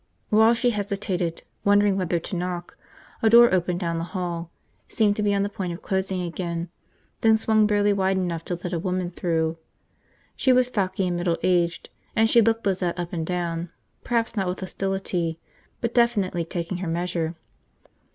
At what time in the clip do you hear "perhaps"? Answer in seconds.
14.03-14.35